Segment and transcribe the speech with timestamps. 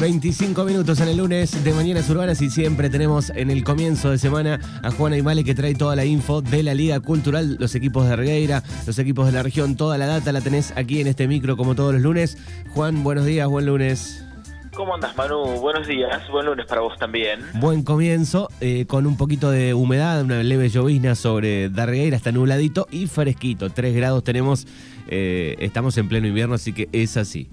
[0.00, 4.16] 25 minutos en el lunes de Mañanas Urbanas y siempre tenemos en el comienzo de
[4.16, 8.08] semana a Juan Aymale que trae toda la info de la Liga Cultural, los equipos
[8.08, 11.28] de Regueira, los equipos de la región, toda la data la tenés aquí en este
[11.28, 12.38] micro como todos los lunes.
[12.70, 14.24] Juan, buenos días, buen lunes.
[14.74, 15.60] ¿Cómo andas, Manu?
[15.60, 17.40] Buenos días, buen lunes para vos también.
[17.56, 22.86] Buen comienzo, eh, con un poquito de humedad, una leve llovizna sobre Darregueira, está nubladito
[22.90, 23.68] y fresquito.
[23.68, 24.66] 3 grados tenemos,
[25.08, 27.50] eh, estamos en pleno invierno, así que es así.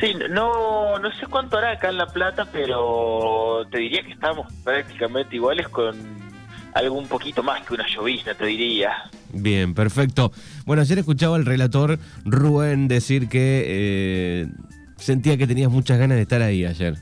[0.00, 4.50] Sí, no, no sé cuánto hará acá en La Plata, pero te diría que estamos
[4.64, 5.94] prácticamente iguales con
[6.72, 9.10] algo un poquito más que una llovizna, te diría.
[9.32, 10.32] Bien, perfecto.
[10.64, 14.46] Bueno, ayer escuchaba al relator Rubén decir que eh,
[14.96, 16.94] sentía que tenías muchas ganas de estar ahí ayer.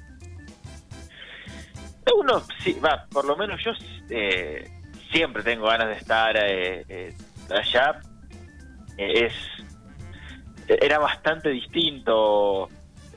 [2.19, 3.71] Uno, sí, va, por lo menos yo
[4.11, 4.69] eh,
[5.13, 7.15] siempre tengo ganas de estar eh,
[7.49, 8.01] allá.
[8.97, 9.33] es
[10.67, 12.69] era bastante distinto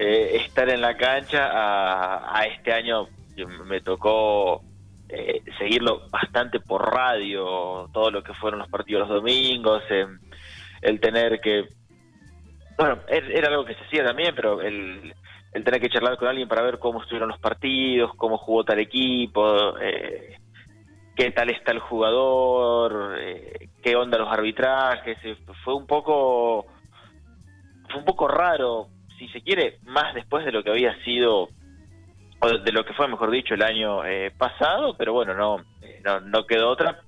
[0.04, 1.50] eh, estar en la cancha.
[1.54, 3.08] A, este año
[3.66, 4.64] me tocó
[5.08, 10.08] eh, seguirlo bastante por radio, todo lo que fueron los partidos los domingos, eh,
[10.81, 11.67] el tener que,
[12.80, 15.14] bueno, er, era algo que se hacía también, pero el,
[15.53, 18.80] el tener que charlar con alguien para ver cómo estuvieron los partidos, cómo jugó tal
[18.80, 19.75] equipo,
[21.16, 23.20] qué tal está el jugador,
[23.84, 25.20] qué onda los arbitrajes,
[25.64, 26.66] fue un poco,
[27.88, 28.88] fue un poco raro
[29.22, 31.50] si se quiere, más después de lo que había sido,
[32.39, 36.02] o de lo que fue, mejor dicho, el año eh, pasado, pero bueno, no, eh,
[36.03, 37.02] no, no, quedó otra.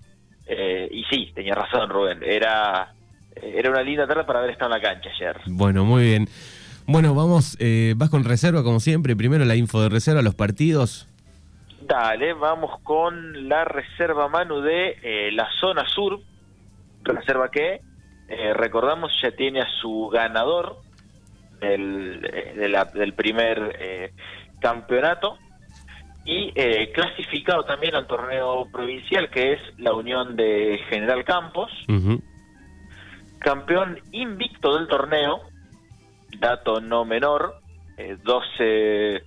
[0.45, 2.93] Eh, y sí, tenía razón Rubén, era,
[3.35, 5.41] era una linda tarde para haber estado en la cancha ayer.
[5.47, 6.27] Bueno, muy bien.
[6.85, 7.57] Bueno, vamos,
[7.95, 11.07] vas con reserva como siempre, primero la info de reserva, los partidos.
[11.81, 16.19] Dale, vamos con la reserva Manu de la zona sur,
[17.03, 17.81] reserva que,
[18.53, 20.82] recordamos, ya tiene a su ganador,
[21.69, 22.21] del,
[22.93, 24.13] del primer eh,
[24.59, 25.37] campeonato
[26.25, 31.71] y eh, clasificado también al torneo provincial que es la Unión de General Campos,
[33.39, 35.41] campeón invicto del torneo,
[36.39, 37.55] dato no menor,
[38.23, 39.23] 12, eh,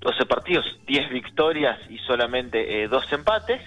[0.00, 3.60] 12 partidos, 10 victorias y solamente dos empates.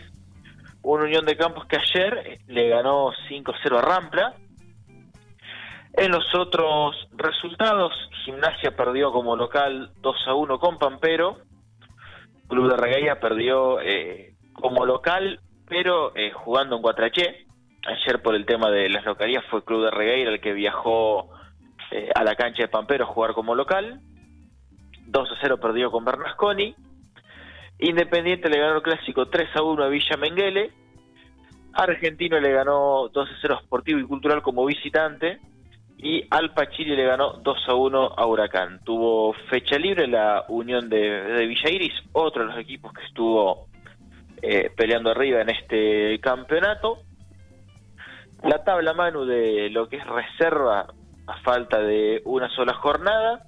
[0.81, 4.33] Una Unión de Campos que ayer le ganó 5-0 a Rampla,
[5.93, 7.93] en los otros resultados,
[8.25, 11.37] Gimnasia perdió como local 2 a 1 con Pampero,
[12.47, 17.45] Club de Regueira perdió eh, como local, pero eh, jugando en Guatraché.
[17.85, 21.29] Ayer por el tema de las localías fue Club de Regueira el que viajó
[21.91, 24.01] eh, a la cancha de Pampero a jugar como local.
[25.05, 26.75] 2 a 0 perdió con Bernasconi.
[27.79, 30.71] Independiente le ganó el clásico 3 a 1 a Villa Menguele.
[31.73, 35.39] Argentino le ganó 2 a 0 Sportivo y Cultural como visitante
[36.03, 38.81] y Alpa Chile le ganó 2 a 1 a Huracán.
[38.83, 43.67] Tuvo fecha libre la Unión de, de Villa Iris, otro de los equipos que estuvo
[44.41, 47.03] eh, peleando arriba en este campeonato.
[48.43, 50.87] La tabla Manu de lo que es reserva
[51.25, 53.45] a falta de una sola jornada.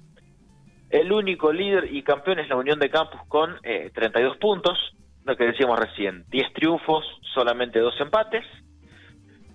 [0.88, 4.78] El único líder y campeón es la Unión de Campus con 32 eh, puntos,
[5.26, 8.46] lo que decíamos recién, 10 triunfos, solamente 2 empates.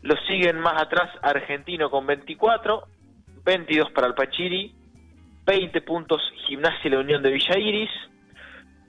[0.02, 2.88] Lo siguen más atrás Argentino con 24,
[3.44, 4.74] 22 para el Pachiri,
[5.46, 7.90] 20 puntos Gimnasia y la Unión de Villa Iris,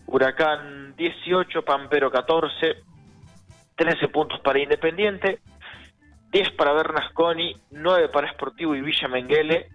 [0.06, 2.76] Huracán 18, Pampero 14,
[3.76, 5.40] 13 puntos para Independiente,
[6.30, 9.68] 10 para Bernasconi, 9 para Sportivo y Villa Menguele,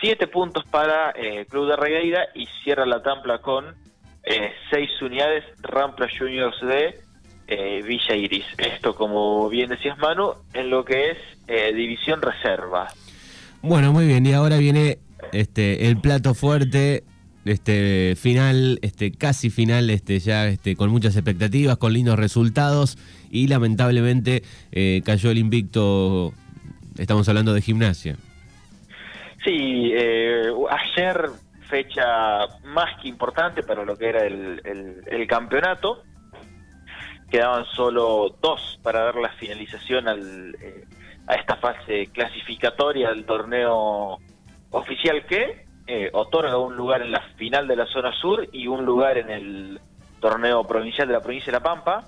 [0.00, 3.74] 7 puntos para eh, Club de Regueira y cierra la Tampla con
[4.24, 7.00] 6 eh, unidades Rampla Juniors de
[7.50, 8.44] eh, Villa Iris.
[8.56, 11.18] Esto, como bien decías Manu, en lo que es
[11.48, 12.86] eh, División Reserva.
[13.60, 14.24] Bueno, muy bien.
[14.24, 14.98] Y ahora viene
[15.32, 17.02] este el plato fuerte,
[17.44, 22.96] este final, este casi final, este ya este con muchas expectativas, con lindos resultados
[23.32, 26.32] y lamentablemente eh, cayó el invicto.
[26.98, 28.16] Estamos hablando de gimnasia.
[29.44, 29.92] Sí,
[30.70, 31.30] ayer
[31.68, 34.60] fecha más que importante para lo que era el,
[35.06, 36.04] el campeonato
[37.30, 40.84] quedaban solo dos para dar la finalización al, eh,
[41.26, 44.18] a esta fase clasificatoria del torneo
[44.70, 48.84] oficial que eh, otorga un lugar en la final de la zona sur y un
[48.84, 49.80] lugar en el
[50.20, 52.04] torneo provincial de la provincia de La Pampa.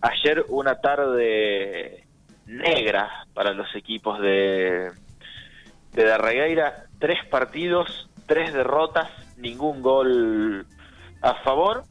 [0.00, 2.04] Ayer una tarde
[2.46, 4.90] negra para los equipos de,
[5.92, 10.66] de Darregueira, tres partidos, tres derrotas, ningún gol
[11.22, 11.84] a favor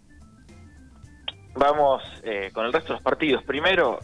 [1.55, 3.43] Vamos eh, con el resto de los partidos.
[3.43, 3.99] Primero,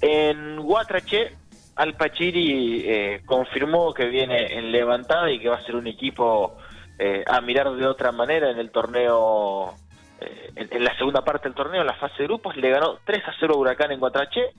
[0.00, 1.36] en Guatrache,
[1.76, 6.56] Alpachiri eh, confirmó que viene en levantada y que va a ser un equipo
[6.98, 9.74] eh, a mirar de otra manera en el torneo,
[10.20, 13.22] eh, en, la segunda parte del torneo, en la fase de grupos, le ganó 3
[13.26, 14.50] a 0 a Huracán en Guatraché.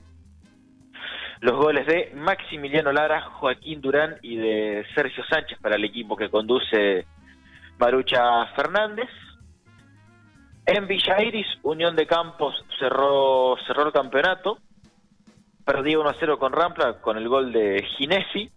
[1.40, 6.30] Los goles de Maximiliano Lara, Joaquín Durán y de Sergio Sánchez para el equipo que
[6.30, 7.06] conduce
[7.78, 9.08] Marucha Fernández.
[10.66, 14.58] En Villa Iris, Unión de Campos cerró, cerró el campeonato.
[15.64, 18.50] Perdió 1 a 0 con Rampla con el gol de Ginesi.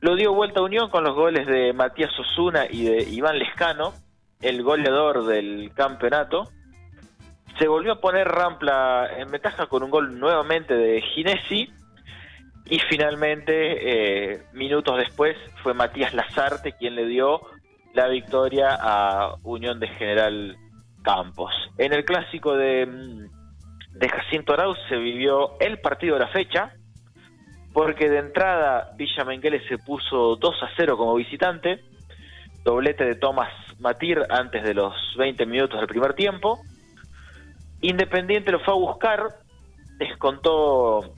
[0.00, 3.92] Lo dio vuelta a Unión con los goles de Matías Osuna y de Iván Lescano,
[4.40, 6.50] el goleador del campeonato.
[7.60, 11.72] Se volvió a poner Rampla en ventaja con un gol nuevamente de Ginesi.
[12.66, 17.40] Y finalmente, eh, minutos después, fue Matías Lazarte quien le dio
[17.94, 20.56] la victoria a Unión de General
[21.02, 21.52] Campos.
[21.78, 23.28] En el clásico de,
[23.90, 26.72] de Jacinto Arauz se vivió el partido de la fecha,
[27.72, 31.82] porque de entrada Villa Menguele se puso 2 a 0 como visitante,
[32.64, 36.60] doblete de Tomás Matir antes de los 20 minutos del primer tiempo.
[37.80, 39.22] Independiente lo fue a buscar,
[39.98, 41.14] descontó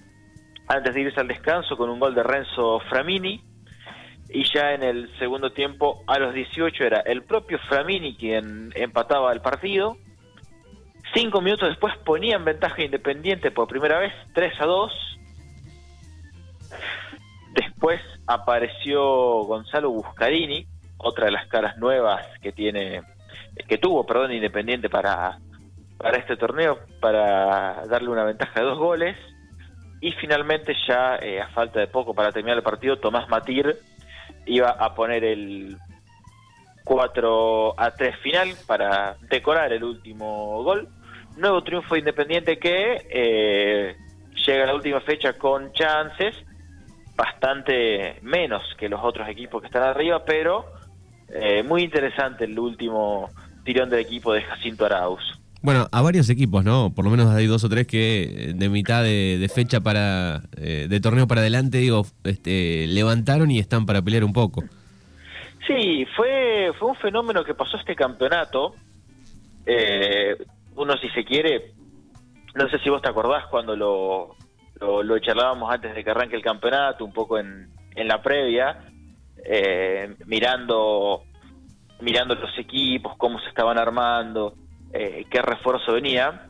[0.66, 3.42] antes de irse al descanso con un gol de Renzo Framini.
[4.28, 9.32] Y ya en el segundo tiempo, a los 18, era el propio Framini quien empataba
[9.32, 9.96] el partido.
[11.14, 14.92] Cinco minutos después ponía en ventaja Independiente por primera vez, 3 a 2
[17.54, 19.00] Después apareció
[19.44, 20.66] Gonzalo Buscarini,
[20.96, 23.02] otra de las caras nuevas que tiene,
[23.68, 25.38] que tuvo, perdón, Independiente para,
[25.96, 29.16] para este torneo, para darle una ventaja de dos goles.
[30.00, 33.76] Y finalmente ya, eh, a falta de poco para terminar el partido, Tomás Matir
[34.46, 35.76] iba a poner el
[36.84, 40.88] 4 a 3 final para decorar el último gol.
[41.36, 43.96] Nuevo triunfo independiente que eh,
[44.46, 46.34] llega a la última fecha con chances
[47.16, 50.66] bastante menos que los otros equipos que están arriba, pero
[51.28, 53.30] eh, muy interesante el último
[53.64, 55.33] tirón del equipo de Jacinto Arauz.
[55.64, 56.92] Bueno, a varios equipos, ¿no?
[56.94, 61.00] Por lo menos hay dos o tres que de mitad de, fecha para eh, de
[61.00, 64.62] torneo para adelante, digo, este, levantaron y están para pelear un poco.
[65.66, 68.74] Sí, fue fue un fenómeno que pasó este campeonato.
[69.64, 70.36] Eh,
[70.76, 71.72] uno, si se quiere,
[72.54, 74.36] no sé si vos te acordás cuando lo,
[75.02, 78.84] lo, charlábamos antes de que arranque el campeonato, un poco en, en la previa,
[79.42, 81.22] eh, mirando,
[82.02, 84.52] mirando los equipos, cómo se estaban armando,
[84.92, 86.48] eh, qué refuerzo venía.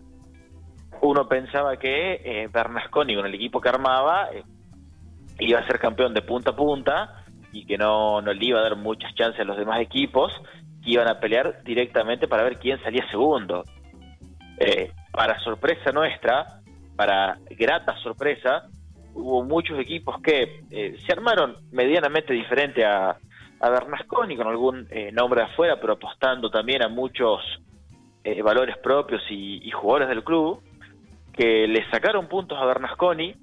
[1.01, 4.43] Uno pensaba que eh, Bernasconi, con el equipo que armaba, eh,
[5.39, 8.63] iba a ser campeón de punta a punta y que no, no le iba a
[8.63, 10.33] dar muchas chances a los demás equipos,
[10.83, 13.65] que iban a pelear directamente para ver quién salía segundo.
[15.13, 16.61] para sorpresa nuestra,
[16.97, 18.69] para grata sorpresa,
[19.15, 23.17] hubo muchos equipos que eh, se armaron medianamente diferente a,
[23.61, 27.41] Bernasconi, con algún eh, nombre afuera, pero apostando también a muchos
[28.25, 30.61] eh, valores propios y, jugadores del club,
[31.33, 33.35] que le sacaron puntos a Bernasconi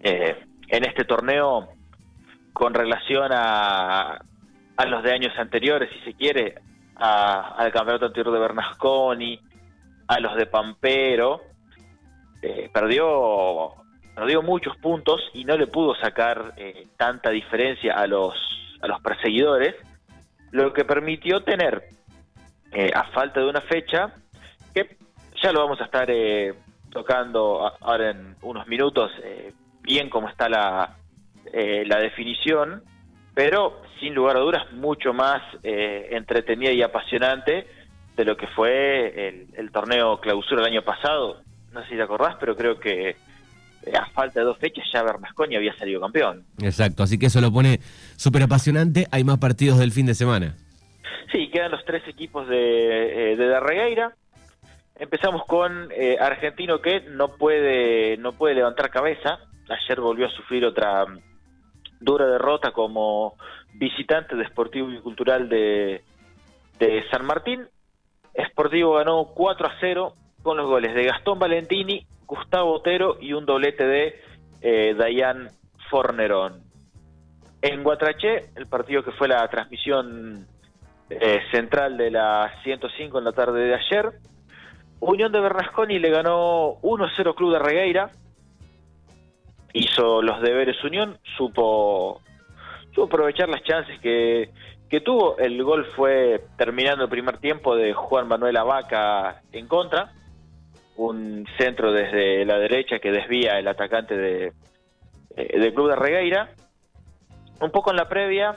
[0.00, 1.68] en este torneo
[2.52, 4.18] con relación a,
[4.76, 6.56] a los de años anteriores, si se quiere,
[6.96, 9.40] al campeonato anterior de Bernasconi,
[10.06, 11.40] a los de Pampero,
[12.42, 13.72] eh, perdió,
[14.14, 18.34] perdió muchos puntos y no le pudo sacar eh, tanta diferencia a los,
[18.80, 19.74] a los perseguidores,
[20.50, 21.88] lo que permitió tener,
[22.74, 24.12] eh, a falta de una fecha,
[24.74, 24.96] que
[25.42, 26.08] ya lo vamos a estar
[26.90, 29.10] tocando ahora en unos minutos,
[29.82, 30.96] bien como está la,
[31.52, 32.82] la definición,
[33.34, 37.66] pero sin lugar a dudas mucho más entretenida y apasionante
[38.16, 42.02] de lo que fue el, el torneo clausura el año pasado, no sé si te
[42.02, 43.16] acordás, pero creo que
[43.86, 46.44] eh, a falta de dos fechas ya Bernasconi había salido campeón.
[46.62, 47.80] Exacto, así que eso lo pone
[48.16, 49.06] súper apasionante.
[49.10, 50.54] Hay más partidos del fin de semana.
[51.34, 54.14] Sí, quedan los tres equipos de, eh, de Darregueira.
[54.94, 59.40] Empezamos con eh, Argentino que no puede, no puede levantar cabeza.
[59.68, 61.18] Ayer volvió a sufrir otra mm,
[61.98, 63.34] dura derrota como
[63.74, 66.04] visitante de Sportivo y Cultural de,
[67.10, 67.66] San Martín.
[68.50, 73.44] Sportivo ganó 4 a 0 con los goles de Gastón Valentini, Gustavo Otero y un
[73.44, 74.20] doblete de
[74.60, 75.48] eh, Dayan
[75.90, 76.62] Fornerón.
[77.60, 80.46] En Guatraché, el partido que fue la transmisión
[81.10, 84.12] eh, central de la 105 en la tarde de ayer,
[85.00, 88.10] Unión de Bernasconi le ganó 1-0 Club de Regueira,
[89.72, 92.22] hizo los deberes Unión, supo,
[92.90, 94.50] supo aprovechar las chances que,
[94.88, 95.36] que tuvo.
[95.38, 100.12] El gol fue terminando el primer tiempo de Juan Manuel Abaca en contra
[100.96, 104.52] un centro desde la derecha que desvía el atacante de,
[105.36, 106.50] eh, del club de Regueira.
[107.60, 108.56] Un poco en la previa,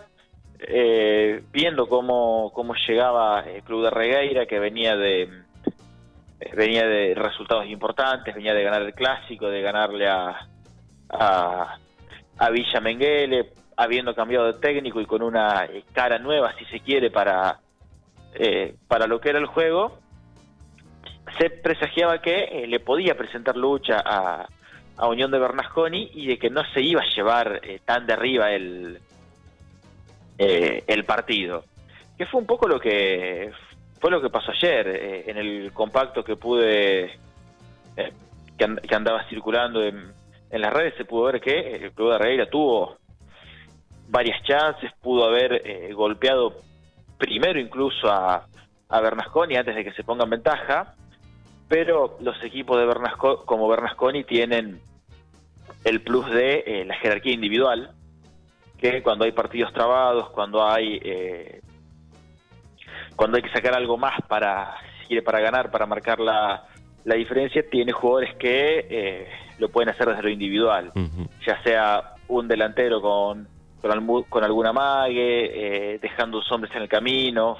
[0.60, 5.24] eh, viendo cómo, cómo llegaba el Club de Regueira, que venía de
[6.40, 10.48] eh, venía de resultados importantes, venía de ganar el clásico, de ganarle a,
[11.10, 11.78] a,
[12.38, 17.12] a Villa Menguele, habiendo cambiado de técnico y con una cara nueva, si se quiere,
[17.12, 17.60] para,
[18.34, 20.00] eh, para lo que era el juego,
[21.40, 24.48] se presagiaba que le podía presentar lucha a,
[24.98, 28.52] a Unión de Bernasconi y de que no se iba a llevar tan de arriba
[28.52, 29.00] el,
[30.38, 31.64] eh, el partido.
[32.16, 33.52] Que fue un poco lo que
[34.00, 37.06] fue lo que pasó ayer eh, en el compacto que pude
[37.96, 38.14] eh,
[38.56, 40.14] que, andaba circulando en,
[40.52, 42.98] las redes se pudo ver que el club de Regueira tuvo
[44.10, 46.62] varias chances, pudo haber golpeado
[47.18, 48.48] primero incluso a,
[48.90, 50.94] a Bernasconi antes de que se ponga en ventaja,
[51.68, 54.80] pero los equipos de Bernasco, como Bernasconi tienen
[55.84, 57.92] el plus de la jerarquía individual
[58.78, 61.62] que cuando hay partidos trabados, cuando hay eh,
[63.16, 64.76] cuando hay que sacar algo más para
[65.24, 66.68] para ganar, para marcar la,
[67.06, 70.92] la diferencia, tiene jugadores que eh, lo pueden hacer desde lo individual,
[71.46, 73.48] ya sea un delantero con
[73.82, 77.58] con, con alguna mague, eh, dejando sus hombres en el camino,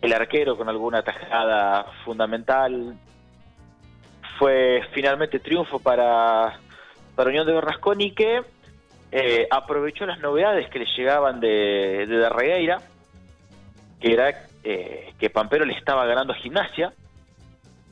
[0.00, 2.96] el arquero con alguna tajada fundamental.
[4.38, 6.58] Fue finalmente triunfo para,
[7.14, 8.42] para Unión de Bernasconi que
[9.10, 12.82] eh, aprovechó las novedades que le llegaban de, de Regueira,
[14.00, 16.92] que era eh, que Pampero le estaba ganando a Gimnasia.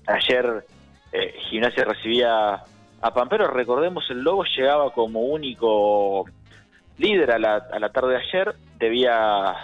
[0.07, 0.65] Ayer
[1.13, 2.63] eh, Gimnasia recibía
[3.01, 6.27] a Pampero, recordemos el Lobo llegaba como único
[6.99, 9.55] líder a la, a la tarde de ayer, debía,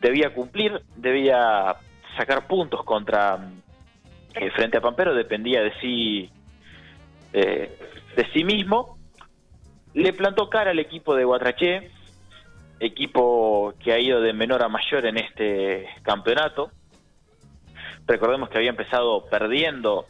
[0.00, 1.76] debía cumplir, debía
[2.16, 3.38] sacar puntos contra
[4.54, 6.30] frente a Pampero, dependía de sí,
[7.32, 8.97] de sí mismo
[9.98, 11.90] le plantó cara al equipo de Guatraché,
[12.78, 16.70] equipo que ha ido de menor a mayor en este campeonato.
[18.06, 20.06] Recordemos que había empezado perdiendo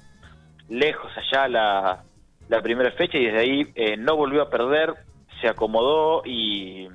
[0.69, 4.93] lejos allá la, primera fecha y desde ahí eh, no volvió a perder,
[5.41, 6.87] se acomodó y,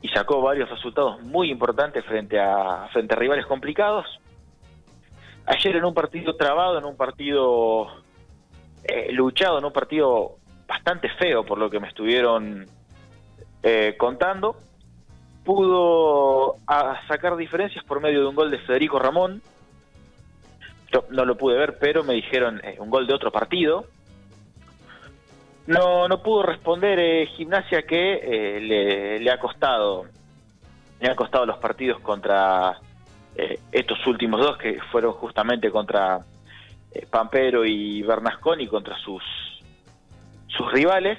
[0.00, 4.06] y sacó varios resultados muy importantes frente a, frente a rivales complicados.
[5.46, 7.88] Ayer en un partido trabado, en un partido
[8.84, 10.36] eh, luchado, en un partido
[10.72, 12.66] bastante feo por lo que me estuvieron
[13.62, 14.56] eh, contando.
[15.44, 16.56] Pudo
[17.08, 19.42] sacar diferencias por medio de un gol de Federico Ramón.
[20.90, 23.84] Yo no lo pude ver, pero me dijeron eh, un gol de otro partido.
[25.66, 30.06] No, no pudo responder eh, Gimnasia que le, ha costado
[31.00, 32.78] le han costado los partidos contra
[33.72, 36.20] estos últimos dos que fueron justamente contra
[37.10, 39.22] Pampero y Bernasconi contra sus
[40.56, 41.18] sus rivales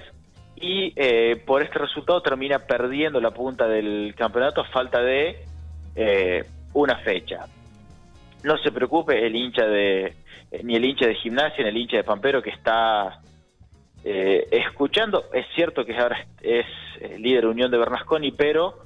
[0.56, 5.44] y eh, por este resultado termina perdiendo la punta del campeonato a falta de
[5.96, 7.46] eh, una fecha.
[8.44, 10.16] No se preocupe el hincha de
[10.52, 13.20] eh, ni el hincha de gimnasia ni el hincha de Pampero que está
[14.06, 15.30] escuchando.
[15.34, 16.66] Es cierto que ahora es,
[17.20, 18.80] líder Unión de Bernasconi, pero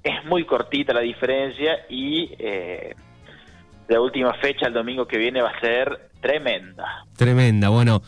[0.00, 2.30] es muy cortita la diferencia y
[3.88, 7.04] la última fecha el domingo que viene va a ser tremenda.
[7.16, 8.00] Tremenda, bueno.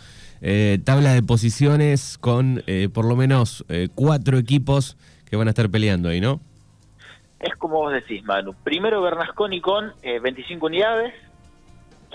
[0.43, 4.97] Eh, tabla de posiciones con eh, por lo menos eh, cuatro equipos
[5.29, 6.41] que van a estar peleando ahí, ¿no?
[7.41, 8.55] Es como vos decís, Manu.
[8.65, 11.13] Primero Bernasconi con 25 unidades,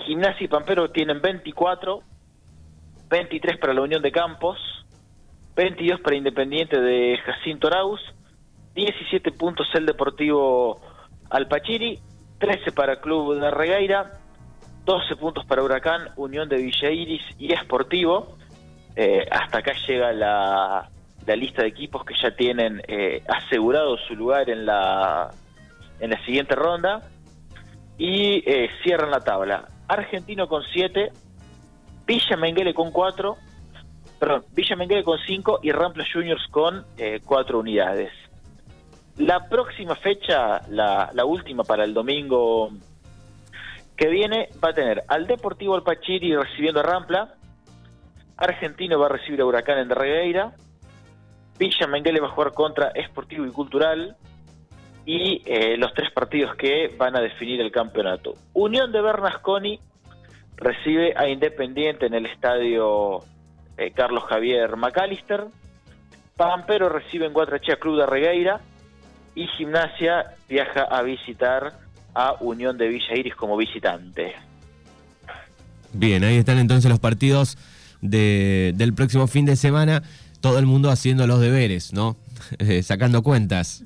[0.04, 2.02] Gimnasia y Pampero tienen 24,
[3.08, 4.58] 23 para la Unión de Campos,
[5.54, 8.00] 22 para Independiente de Jacinto Arauz,
[8.74, 10.80] 17 puntos el Deportivo
[11.30, 12.00] Alpachiri,
[12.38, 14.21] 13 para Club de Regueira,
[14.84, 18.36] 12 puntos para Huracán, Unión de Villa Iris y Esportivo.
[18.96, 20.90] Eh, hasta acá llega la,
[21.24, 25.30] la, lista de equipos que ya tienen eh, asegurado su lugar en la,
[26.00, 27.02] en la siguiente ronda.
[27.96, 29.68] Y eh, cierran la tabla.
[29.86, 31.12] Argentino con 7,
[32.06, 33.36] Villa Menguele con 4,
[34.18, 36.84] perdón, Villa Menguele con 5 y Rampla Juniors con
[37.24, 38.10] 4 unidades.
[39.18, 42.72] La próxima fecha, la, la última para el domingo
[43.96, 47.34] que viene va a tener al Deportivo Alpachiri recibiendo a Rampla,
[48.36, 50.52] Argentino va a recibir a Huracán en Regueira,
[51.58, 54.16] Villa Menguele va a jugar contra Esportivo y Cultural
[55.04, 58.34] y eh, los tres partidos que van a definir el campeonato.
[58.52, 59.80] Unión de Bernasconi
[60.56, 63.20] recibe a Independiente en el estadio
[63.76, 65.46] eh, Carlos Javier McAllister,
[66.36, 68.60] Pampero recibe en Guatrachea Club de Regueira
[69.34, 71.72] y Gimnasia viaja a visitar
[72.14, 74.34] a Unión de Villa Iris como visitante.
[75.92, 77.58] Bien, ahí están entonces los partidos
[78.00, 80.02] de, del próximo fin de semana.
[80.40, 82.16] todo el mundo haciendo los deberes, ¿no?
[82.58, 83.84] Eh, sacando cuentas.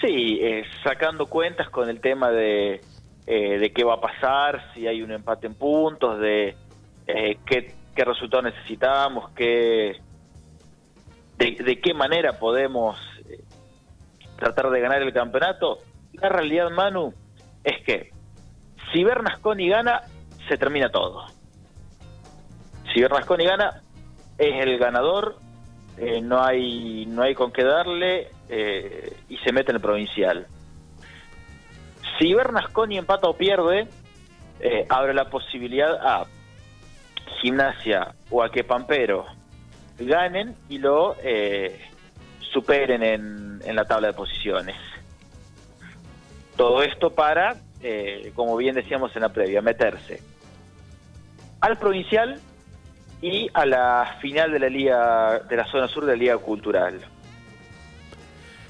[0.00, 2.80] Sí, eh, sacando cuentas con el tema de,
[3.26, 6.56] eh, de qué va a pasar, si hay un empate en puntos, de
[7.06, 10.00] qué, qué resultado necesitamos, qué,
[11.36, 12.96] de, qué manera podemos
[14.36, 15.80] tratar de ganar el campeonato.
[16.12, 17.12] La realidad, Manu,
[17.64, 18.10] es que
[18.92, 20.02] si Bernasconi gana,
[20.48, 21.26] se termina todo.
[22.92, 23.82] Si Bernasconi gana,
[24.38, 25.36] es el ganador,
[25.96, 30.46] eh, no hay no hay con qué darle eh, y se mete en el provincial.
[32.18, 33.88] Si Bernasconi empata o pierde,
[34.60, 36.26] eh, abre la posibilidad a
[37.40, 39.26] Gimnasia o a que Pampero
[39.98, 41.16] ganen y lo
[42.52, 44.76] superen en, en la tabla de posiciones.
[46.56, 47.56] Todo esto para,
[48.34, 50.20] como bien decíamos en la previa, meterse
[51.64, 52.38] al provincial
[53.22, 57.00] y a la final de la liga de la zona sur de la liga cultural.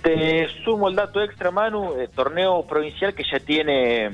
[0.00, 4.11] Te sumo el dato extra, Manu, eh, torneo provincial que ya tiene, eh,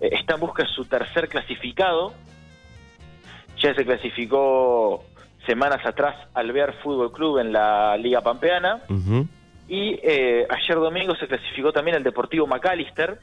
[0.00, 2.14] está en busca de su tercer clasificado,
[3.60, 5.04] ya se clasificó
[5.46, 8.80] semanas atrás Alvear Fútbol Club en la Liga Pampeana,
[9.68, 13.18] y eh, ayer domingo se clasificó también el Deportivo McAllister,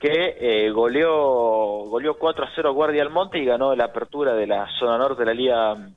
[0.00, 4.48] que eh, goleó, goleó 4 a 0 a Guardia Almonte y ganó la apertura de
[4.48, 5.88] la zona norte de la Liga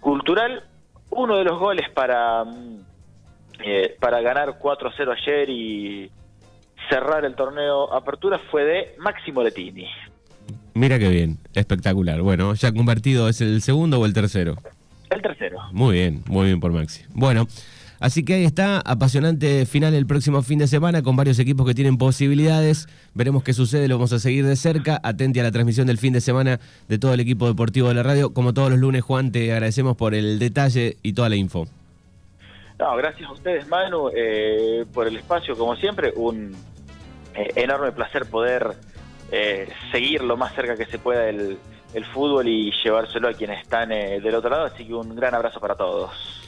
[0.00, 0.64] Cultural.
[1.08, 2.80] Uno de los goles para, mm,
[3.64, 6.10] eh, para ganar 4 a 0 ayer y
[6.90, 9.88] cerrar el torneo apertura fue de Máximo Letini.
[10.74, 12.20] Mira qué bien, espectacular.
[12.20, 14.56] Bueno, ya convertido, ¿es el segundo o el tercero?
[15.08, 15.60] El tercero.
[15.72, 17.04] Muy bien, muy bien por Maxi.
[17.14, 17.46] Bueno.
[18.02, 21.72] Así que ahí está, apasionante final el próximo fin de semana con varios equipos que
[21.72, 22.88] tienen posibilidades.
[23.14, 25.00] Veremos qué sucede, lo vamos a seguir de cerca.
[25.04, 28.02] Atente a la transmisión del fin de semana de todo el equipo deportivo de la
[28.02, 28.34] radio.
[28.34, 31.68] Como todos los lunes, Juan, te agradecemos por el detalle y toda la info.
[32.80, 36.12] No, gracias a ustedes, Manu, eh, por el espacio, como siempre.
[36.16, 36.56] Un
[37.36, 38.66] eh, enorme placer poder
[39.30, 41.56] eh, seguir lo más cerca que se pueda el,
[41.94, 44.64] el fútbol y llevárselo a quienes están del otro lado.
[44.64, 46.42] Así que un gran abrazo para todos.